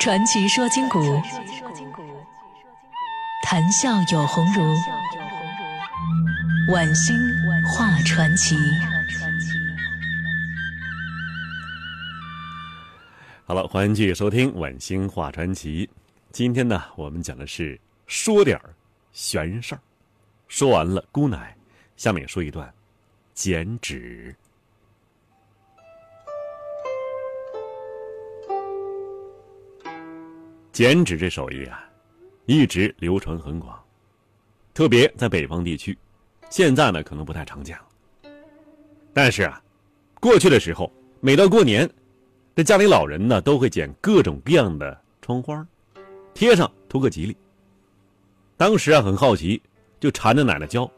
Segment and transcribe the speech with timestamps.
[0.00, 1.20] 传奇说今古，
[3.42, 4.62] 谈笑有鸿儒。
[6.72, 7.16] 晚星
[7.66, 8.56] 画传奇。
[13.44, 15.84] 好了，欢迎继续收听《晚星画传奇》。
[16.30, 18.74] 今天呢，我们讲的是说点儿
[19.12, 19.80] 玄事儿。
[20.46, 21.56] 说完了姑奶，
[21.96, 22.72] 下面说一段
[23.34, 24.36] 剪纸。
[30.78, 31.84] 剪纸这手艺啊，
[32.46, 33.76] 一直流传很广，
[34.72, 35.98] 特别在北方地区，
[36.50, 38.30] 现在呢可能不太常见了。
[39.12, 39.60] 但是啊，
[40.20, 41.90] 过去的时候，每到过年，
[42.54, 45.66] 这家里老人呢都会剪各种各样的窗花，
[46.32, 47.36] 贴上图个吉利。
[48.56, 49.60] 当时啊很好奇，
[49.98, 50.88] 就缠着奶奶教。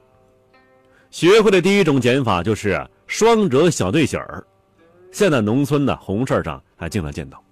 [1.10, 4.44] 学会的第一种剪法就是双折小对喜儿，
[5.10, 7.42] 现在农村的红事上还经常见到。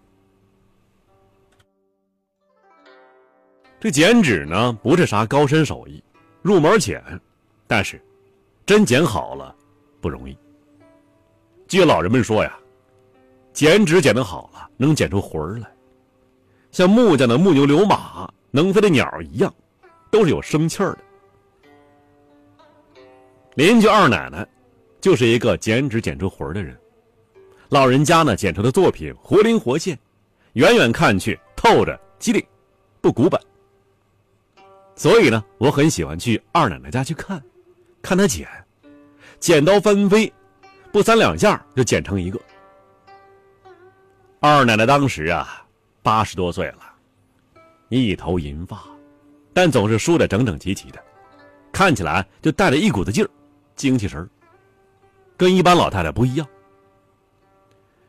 [3.80, 6.02] 这剪纸呢，不是啥高深手艺，
[6.42, 7.00] 入门浅，
[7.66, 8.02] 但是
[8.66, 9.54] 真剪好了
[10.00, 10.36] 不容易。
[11.68, 12.58] 据老人们说呀，
[13.52, 15.72] 剪纸剪得好了，能剪出魂儿来，
[16.72, 19.54] 像木匠的木牛流马、能飞的鸟一样，
[20.10, 20.98] 都是有生气儿的。
[23.54, 24.44] 邻居二奶奶
[25.00, 26.76] 就是一个剪纸剪出魂儿的人，
[27.68, 29.96] 老人家呢剪出的作品活灵活现，
[30.54, 32.44] 远远看去透着机灵，
[33.00, 33.40] 不古板。
[34.98, 37.40] 所以呢，我很喜欢去二奶奶家去看，
[38.02, 38.48] 看她剪，
[39.38, 40.30] 剪刀翻飞，
[40.90, 42.40] 不三两下就剪成一个。
[44.40, 45.64] 二奶奶当时啊，
[46.02, 46.80] 八十多岁了，
[47.90, 48.82] 一头银发，
[49.52, 51.00] 但总是梳得整整齐齐的，
[51.70, 53.30] 看起来就带着一股子劲儿，
[53.76, 54.28] 精气神儿，
[55.36, 56.46] 跟一般老太太不一样。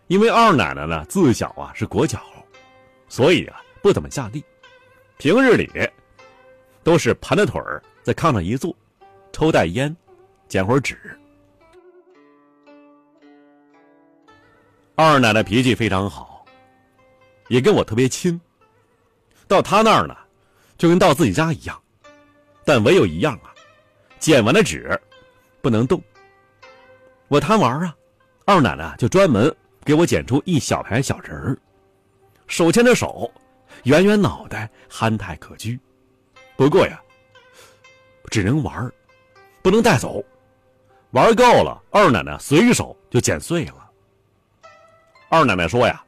[0.07, 2.19] 因为二奶奶呢自小啊是裹脚，
[3.07, 4.43] 所以啊不怎么下地，
[5.19, 5.69] 平日里。
[6.83, 8.75] 都是盘着腿儿在炕上一坐，
[9.31, 9.95] 抽袋烟，
[10.47, 10.97] 剪会儿纸。
[14.95, 16.45] 二奶奶脾气非常好，
[17.47, 18.39] 也跟我特别亲。
[19.47, 20.15] 到她那儿呢，
[20.77, 21.81] 就跟到自己家一样，
[22.65, 23.53] 但唯有一样啊，
[24.19, 24.99] 剪完了纸
[25.61, 26.01] 不能动。
[27.27, 27.95] 我贪玩啊，
[28.45, 31.57] 二奶奶就专门给我剪出一小排小人儿，
[32.47, 33.31] 手牵着手，
[33.83, 35.79] 圆圆脑袋，憨态可掬。
[36.59, 37.01] 不过呀，
[38.29, 38.91] 只能玩
[39.61, 40.21] 不能带走。
[41.11, 43.89] 玩够了，二奶奶随手就剪碎了。
[45.29, 46.03] 二奶奶说呀：“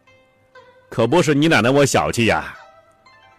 [0.91, 2.53] 可不是你奶奶我小气呀，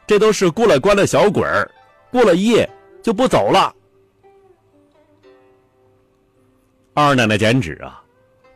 [0.07, 1.71] 这都是过了关的小鬼儿，
[2.11, 2.67] 过了夜
[3.03, 3.77] 就不走了。”
[6.97, 8.03] 二奶奶剪纸啊，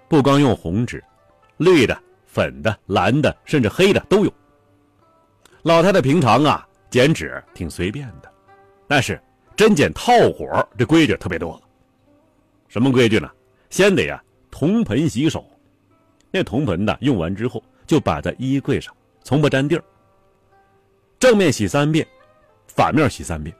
[0.08, 1.04] 不光用红纸，
[1.58, 1.94] 绿的、
[2.24, 4.32] 粉的、蓝的，甚至黑的都有。
[5.62, 8.32] 老太太平常啊，剪纸挺随便的。
[8.88, 9.20] 但是
[9.56, 11.60] 真剪套活这规矩特别多。
[12.68, 13.30] 什么规矩呢？
[13.70, 15.44] 先得呀，铜盆洗手。
[16.30, 19.84] 那铜盆呢，用完之后就摆在衣柜上，从不沾地儿。
[21.18, 22.06] 正面洗三遍，
[22.66, 23.54] 反面洗三遍，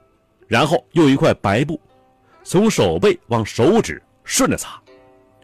[0.47, 1.81] 然后用一块白布，
[2.45, 4.81] 从手背往手指顺着擦，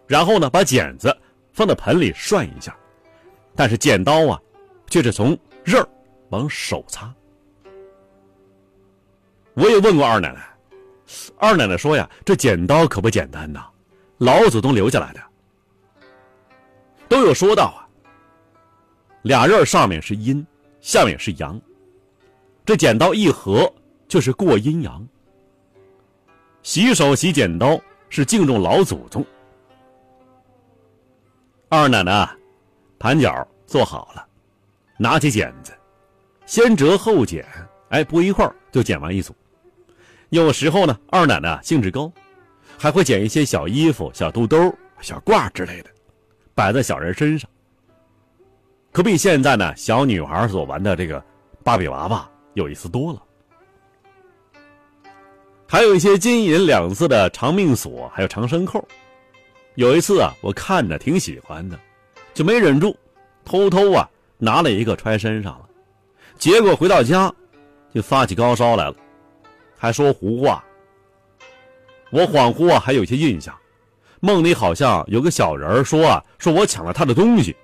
[0.06, 1.16] 然后呢，把剪子
[1.53, 2.76] 放到盆里涮一下，
[3.56, 4.41] 但是剪刀啊，
[4.88, 5.88] 却是从刃儿
[6.28, 7.12] 往手擦。
[9.54, 10.42] 我也问过二奶奶，
[11.36, 13.66] 二奶奶说呀：“这剪刀可不简单呐，
[14.18, 15.20] 老祖宗留下来的。
[17.08, 17.84] 都有说道啊，
[19.22, 20.46] 俩刃上面是阴，
[20.80, 21.60] 下面是阳，
[22.64, 23.70] 这剪刀一合
[24.08, 25.06] 就是过阴阳。
[26.62, 29.22] 洗手洗剪刀是敬重老祖宗。”
[31.69, 32.26] 二奶奶
[32.98, 34.26] 盘脚做好了，
[34.96, 35.72] 拿起剪子，
[36.46, 37.46] 先折后剪，
[37.90, 39.34] 哎，不一会儿就剪完一组。
[40.32, 42.10] 有时候呢，二奶奶兴致高，
[42.78, 45.91] 还会剪一些小衣服、小肚兜、小褂之类的，
[46.54, 47.48] 摆在小人身上。
[48.93, 51.23] 可比现在呢小女孩所玩的这个
[51.62, 53.23] 芭比娃娃有意思多了。
[55.69, 58.82] 还有一些金银两色的长命锁，还有长生扣。
[59.75, 61.79] 有一次啊，我看着挺喜欢的，
[62.32, 62.96] 就没忍住，
[63.44, 64.08] 偷偷啊
[64.38, 65.69] 拿了一个揣身上了。
[66.38, 67.31] 结果回到家，
[67.94, 68.96] 就发起高烧来了。
[69.82, 70.64] 还说胡话。
[72.12, 73.52] 我恍惚啊，还有些印象，
[74.20, 77.56] 梦里好像有个小人说啊，说我抢了他的东西。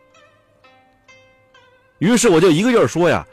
[1.99, 3.25] 于是我就一个劲儿说呀：“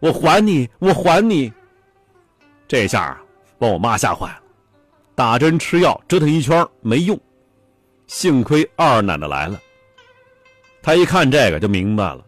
[0.00, 1.52] 我还你，我还你。”
[2.66, 3.20] 这下，
[3.58, 4.40] 把我妈吓坏了，
[5.14, 7.20] 打针吃药折腾一圈没用，
[8.06, 9.60] 幸亏二奶奶来了。
[10.80, 12.24] 她一看这个就明白了，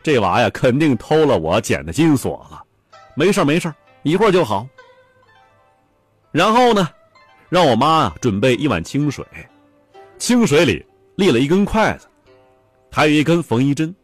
[0.00, 2.62] 这娃呀肯定偷了我捡的金锁了。
[3.16, 3.74] 没事没事
[4.04, 4.64] 一会儿就好。
[6.32, 6.88] 然后呢，
[7.48, 9.24] 让我妈啊准备一碗清水，
[10.18, 10.84] 清水里
[11.16, 12.06] 立了一根筷子，
[12.90, 13.94] 还有一根缝衣针，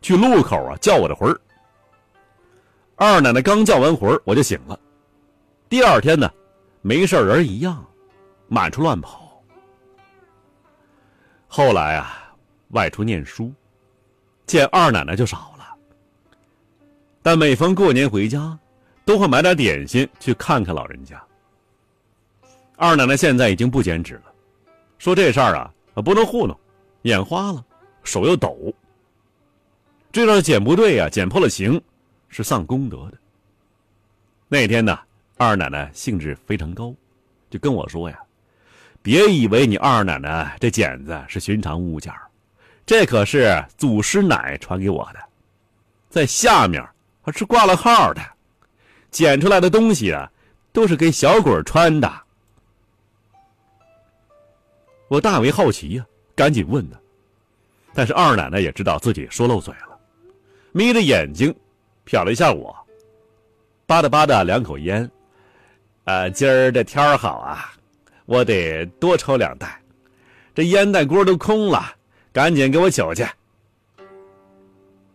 [0.00, 1.40] 去路口啊叫我的魂儿。
[2.96, 4.78] 二奶奶刚叫完魂儿，我就醒了。
[5.68, 6.30] 第二天呢，
[6.80, 7.84] 没事人一样，
[8.48, 9.42] 满处乱跑。
[11.46, 12.34] 后来啊，
[12.68, 13.52] 外出念书，
[14.46, 15.74] 见二奶奶就少了。
[17.22, 18.58] 但每逢过年回家，
[19.04, 21.22] 都会买点点心去看看老人家。
[22.80, 24.32] 二奶奶现在已经不剪纸了，
[24.96, 25.70] 说这事儿啊
[26.02, 26.58] 不能糊弄，
[27.02, 27.62] 眼花了，
[28.04, 28.74] 手又抖。
[30.10, 31.78] 这要是剪不对呀，剪破了形，
[32.30, 33.18] 是丧功德的。
[34.48, 34.98] 那天呢。
[35.36, 36.94] 二奶奶兴致非常高，
[37.48, 38.18] 就跟我说呀
[39.00, 42.12] ：“别以为你二奶奶这剪子是寻常物件
[42.84, 45.20] 这可是祖师奶传给我的，
[46.10, 46.86] 在下面
[47.22, 48.20] 还是挂了号的，
[49.10, 50.30] 剪出来的东西啊，
[50.72, 52.12] 都是给小鬼穿的。”
[55.10, 56.96] 我大为好奇呀，赶紧问他，
[57.92, 59.98] 但是二奶奶也知道自己说漏嘴了，
[60.70, 61.52] 眯着眼睛
[62.06, 62.72] 瞟了一下我，
[63.86, 65.10] 吧嗒吧嗒两口烟。
[66.04, 67.72] 呃，今儿这天儿好啊，
[68.24, 69.82] 我得多抽两袋。
[70.54, 71.92] 这烟袋锅都空了，
[72.32, 73.26] 赶紧给我取去。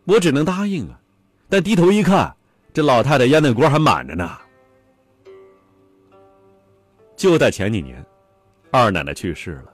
[0.03, 0.99] 我只能答应啊，
[1.47, 2.35] 但低头一看，
[2.73, 4.37] 这老太太烟袋锅还满着呢。
[7.15, 8.05] 就在前几年，
[8.71, 9.73] 二奶奶去世了，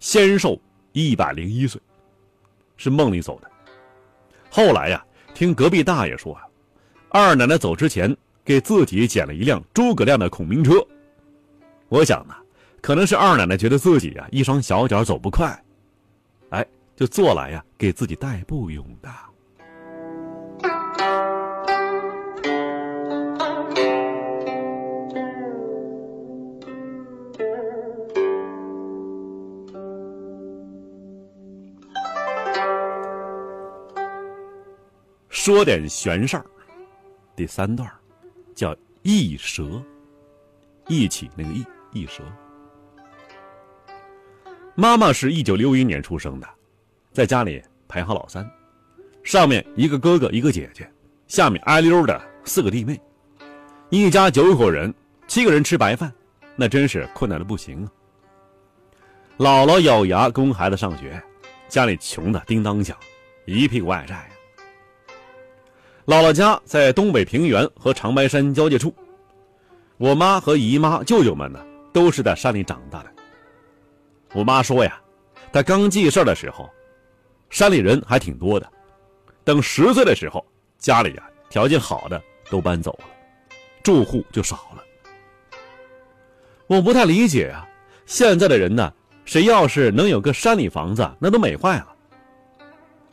[0.00, 0.60] 仙寿
[0.92, 1.80] 一百零一岁，
[2.76, 3.50] 是梦里走的。
[4.50, 5.04] 后来呀，
[5.34, 6.42] 听隔壁大爷说啊，
[7.10, 8.16] 二奶奶走之前。
[8.44, 10.72] 给自己捡了一辆诸葛亮的孔明车，
[11.90, 12.34] 我想呢，
[12.80, 15.62] 可能是二奶奶觉得自己啊一双小脚走不快，
[16.48, 16.66] 哎，
[16.96, 19.10] 就坐来呀给自己代步用的。
[35.48, 36.44] 说点玄事儿，
[37.34, 37.90] 第三段。
[38.54, 39.82] 叫一蛇，
[40.88, 42.22] 一起那个一”一蛇。
[44.74, 46.46] 妈妈是一九六一年出生的，
[47.14, 48.46] 在家里排行老三，
[49.22, 50.86] 上面一个哥哥一个姐姐，
[51.26, 53.00] 下面挨溜的四个弟妹，
[53.88, 54.92] 一家九口人，
[55.26, 56.12] 七个人吃白饭，
[56.56, 57.88] 那真是困难的不行啊。
[59.38, 61.18] 姥姥咬牙供孩子上学，
[61.70, 62.94] 家里穷的叮当响，
[63.46, 64.28] 一屁股外债。
[66.08, 68.94] 姥姥家在东北平原和长白山交界处，
[69.98, 71.62] 我妈和姨妈、舅舅们呢，
[71.92, 73.10] 都是在山里长大的。
[74.32, 74.98] 我妈说呀，
[75.52, 76.66] 她刚记事的时候，
[77.50, 78.66] 山里人还挺多的，
[79.44, 80.42] 等十岁的时候，
[80.78, 82.18] 家里呀条件好的
[82.48, 83.04] 都搬走了，
[83.82, 84.82] 住户就少了。
[86.68, 87.68] 我不太理解啊，
[88.06, 88.90] 现在的人呢，
[89.26, 91.94] 谁要是能有个山里房子，那都美坏了。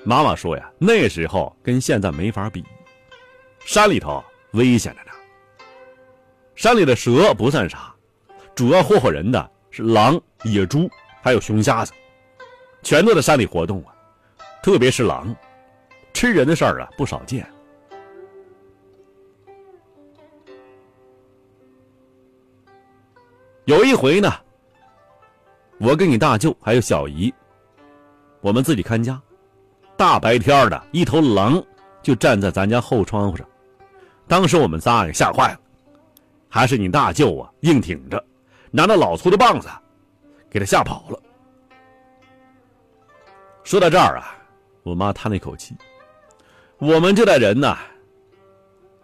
[0.05, 2.63] 妈妈说呀，那时候跟现在没法比。
[3.65, 5.11] 山里头危险着呢。
[6.55, 7.93] 山里的蛇不算啥，
[8.53, 10.89] 主要祸祸人的是狼、野猪，
[11.21, 11.91] 还有熊瞎子，
[12.83, 13.93] 全都在山里活动啊。
[14.61, 15.35] 特别是狼，
[16.13, 17.45] 吃人的事儿啊不少见。
[23.65, 24.31] 有一回呢，
[25.79, 27.33] 我跟你大舅还有小姨，
[28.41, 29.19] 我们自己看家，
[29.97, 31.61] 大白天的一头狼
[32.03, 33.45] 就站在咱家后窗户上。
[34.27, 35.59] 当时我们仨给吓坏了，
[36.49, 38.23] 还是你大舅啊硬挺着，
[38.71, 39.67] 拿着老粗的棒子，
[40.49, 41.19] 给他吓跑了。
[43.63, 44.35] 说到这儿啊，
[44.83, 45.75] 我妈叹了一口气
[46.77, 47.77] ：“我们这代人呐，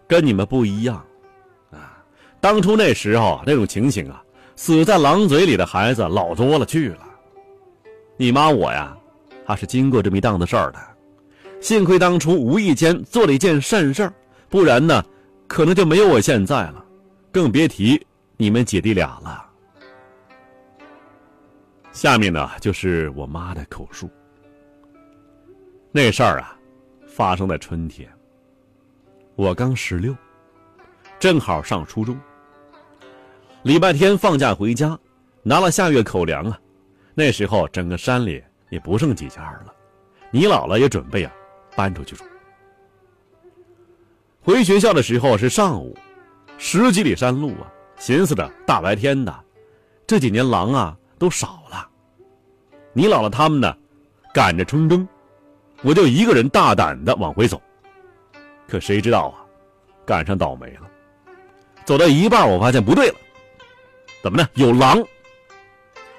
[0.08, 1.04] 跟你们不一样，
[1.72, 1.98] 啊，
[2.40, 4.24] 当初那时候那种情形啊，
[4.56, 7.08] 死在狼嘴里的孩子老多了去了。
[8.18, 8.96] 你妈我呀，
[9.46, 10.80] 还是经过这么一档子事儿的，
[11.60, 14.14] 幸亏当初无意间做了一件善事儿。”
[14.52, 15.02] 不然呢，
[15.48, 16.86] 可能就没有我现在了，
[17.32, 18.06] 更别提
[18.36, 19.50] 你们姐弟俩了。
[21.94, 24.10] 下面呢，就是我妈的口述。
[25.90, 26.54] 那事儿啊，
[27.08, 28.12] 发生在春天。
[29.36, 30.14] 我刚十六，
[31.18, 32.20] 正好上初中。
[33.64, 35.00] 礼拜天放假回家，
[35.44, 36.60] 拿了下月口粮啊。
[37.14, 39.74] 那时候整个山里也不剩几家了，
[40.30, 41.32] 你姥姥也准备啊，
[41.74, 42.26] 搬出去住。
[44.44, 45.96] 回学校的时候是上午，
[46.58, 49.32] 十几里山路啊，寻思着大白天的，
[50.08, 51.88] 这几年狼啊都少了。
[52.92, 53.78] 你姥姥他们呢，
[54.34, 55.08] 赶着春耕，
[55.84, 57.62] 我就一个人大胆的往回走。
[58.68, 59.46] 可谁知道啊，
[60.08, 60.90] 赶上倒霉了。
[61.86, 63.16] 走到一半，我发现不对了，
[64.24, 64.50] 怎么呢？
[64.56, 64.98] 有狼。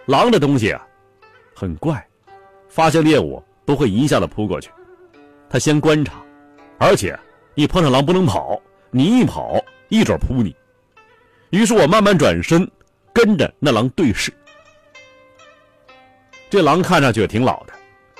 [0.06, 0.86] 狼这东西啊，
[1.56, 2.06] 很怪，
[2.68, 4.70] 发现猎物不会一下子扑过去，
[5.50, 6.22] 他先观察，
[6.78, 7.18] 而且
[7.54, 10.54] 你碰上狼不能跑，你一跑一准扑你。
[11.50, 12.70] 于是我慢慢转身，
[13.12, 14.32] 跟着那狼对视。
[16.48, 17.72] 这狼看上去也挺老的，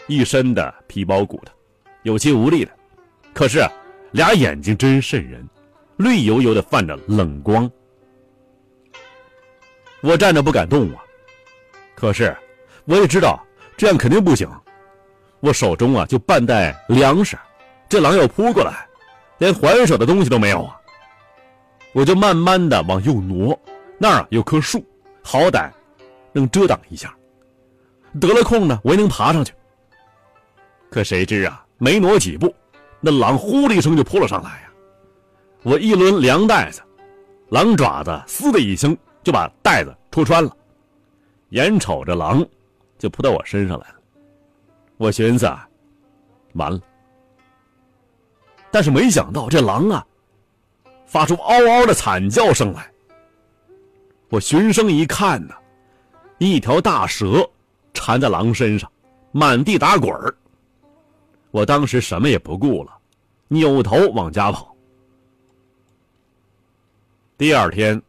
[0.06, 1.52] 一身的皮包骨的，
[2.02, 2.70] 有气无力的，
[3.32, 3.62] 可是
[4.10, 5.48] 俩眼睛真瘆人，
[5.96, 7.70] 绿油油的泛着冷光。
[10.02, 11.02] 我站着不敢动啊。
[11.94, 12.36] 可是，
[12.84, 13.42] 我也知道
[13.76, 14.48] 这样肯定不行。
[15.40, 17.38] 我手中啊就半袋粮食，
[17.88, 18.86] 这狼要扑过来，
[19.42, 20.78] 连还手的东西都没有啊。
[21.92, 23.58] 我就慢慢的往右挪，
[23.98, 24.80] 那儿啊有棵树，
[25.20, 25.68] 好歹
[26.32, 27.12] 能遮挡一下。
[28.20, 29.52] 得了空呢，我也能爬上去。
[30.88, 32.54] 可谁知啊，没挪几步，
[33.00, 34.72] 那狼呼的一声就扑了上来呀。
[35.64, 36.80] 我一抡粮袋子，
[37.48, 40.56] 狼爪子嘶的一声就把袋子戳穿了。
[41.48, 42.46] 眼瞅着狼
[42.96, 43.96] 就扑到我身上来了，
[44.98, 45.68] 我寻思啊，
[46.54, 46.80] 完了。
[48.72, 50.04] 但是没想到这狼啊，
[51.06, 52.90] 发出嗷嗷的惨叫声来。
[54.30, 55.54] 我循声一看呢，
[56.38, 57.48] 一条大蛇
[57.92, 58.90] 缠在狼身上，
[59.30, 60.34] 满地打滚儿。
[61.50, 62.98] 我当时什么也不顾了，
[63.48, 64.74] 扭头往家跑。
[67.36, 68.00] 第二天，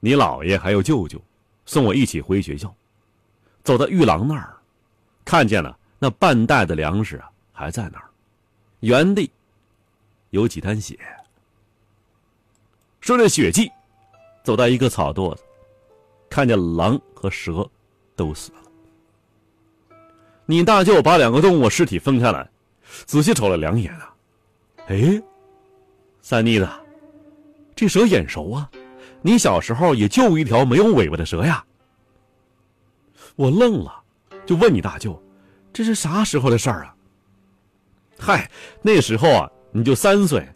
[0.00, 1.18] 你姥爷还有舅舅。
[1.66, 2.74] 送我一起回学校，
[3.62, 4.56] 走到玉郎那儿，
[5.24, 8.09] 看见了那半袋的粮食啊，还在那儿，
[8.80, 9.30] 原地
[10.30, 10.98] 有几滩血。
[13.00, 13.70] 顺着血迹，
[14.44, 15.42] 走到一个草垛子，
[16.28, 17.68] 看见狼和蛇
[18.14, 18.58] 都死了。
[20.44, 22.48] 你大舅把两个动物尸体分开来，
[23.06, 24.14] 仔细瞅了两眼啊，
[24.88, 25.22] 哎，
[26.20, 26.68] 三妮子，
[27.74, 28.70] 这蛇眼熟啊。
[29.22, 31.64] 你小时候也救过一条没有尾巴的蛇呀？
[33.36, 34.02] 我愣了，
[34.46, 35.22] 就问你大舅
[35.72, 36.94] ：“这是啥时候的事儿啊？”
[38.20, 38.48] 嗨，
[38.82, 40.46] 那时候啊，你就三岁，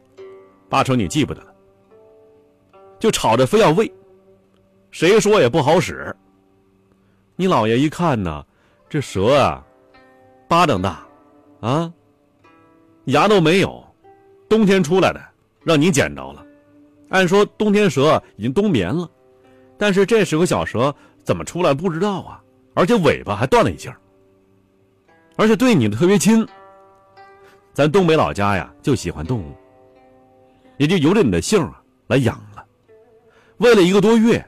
[0.69, 1.55] 八成你记不得了。
[2.99, 3.91] 就吵着非要喂，
[4.91, 6.15] 谁说也不好使。
[7.37, 8.45] 你姥爷一看呢，
[8.89, 9.65] 这蛇啊，
[10.47, 11.07] 巴掌大，
[11.61, 11.93] 啊，
[13.07, 13.83] 牙都没有，
[14.49, 15.21] 冬天出来的，
[15.63, 16.45] 让你捡着了。
[17.09, 19.11] 按说冬天蛇已经冬眠了，
[19.79, 22.43] 但是这时候小蛇怎么出来不知道啊？
[22.75, 23.95] 而且尾巴还断了一截
[25.37, 26.47] 而且对你的特别亲。
[27.75, 29.53] 咱东北老家呀就喜欢动物，
[30.79, 32.65] 也就由着你的姓啊来养了。
[33.57, 34.43] 喂了一个多月，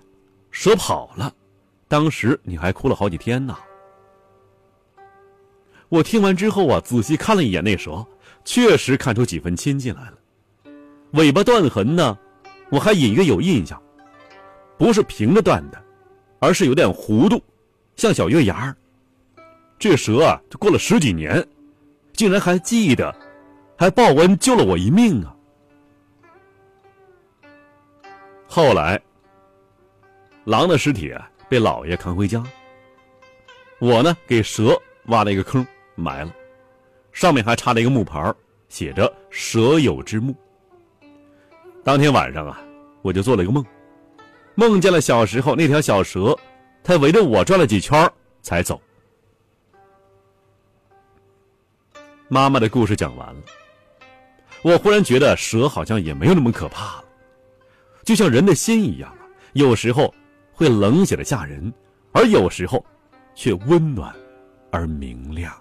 [0.52, 1.35] 蛇跑了，
[1.88, 3.59] 当时你还哭了好几天呢。
[5.88, 8.06] 我听完之后啊，仔细看了一眼那蛇，
[8.45, 10.18] 确实看出几分亲近来了。
[11.12, 12.16] 尾巴断痕呢？
[12.71, 13.80] 我还隐约有印象，
[14.78, 15.83] 不是平着断的，
[16.38, 17.42] 而是有点弧度，
[17.97, 18.76] 像小月牙儿。
[19.78, 21.45] 这蛇啊，就过了十几年，
[22.16, 23.14] 竟然还记得，
[23.76, 25.37] 还报恩救了我一命啊！
[28.49, 28.99] 后来，
[30.44, 32.42] 狼的尸体啊被老爷扛回家，
[33.78, 36.32] 我呢给蛇挖了一个坑埋了，
[37.12, 38.35] 上面还插了一个木牌
[38.70, 40.35] 写着“蛇友之墓”。
[41.85, 42.58] 当天晚上啊，
[43.02, 43.62] 我就做了一个梦，
[44.54, 46.35] 梦见了小时候那条小蛇，
[46.82, 48.80] 它围着我转了几圈才走。
[52.28, 53.40] 妈妈的故事讲完了，
[54.62, 57.04] 我忽然觉得蛇好像也没有那么可怕了，
[58.04, 60.12] 就像人的心一样啊，有时候
[60.52, 61.73] 会冷血的吓人，
[62.12, 62.85] 而有时候
[63.35, 64.12] 却温暖
[64.73, 65.54] 而明亮。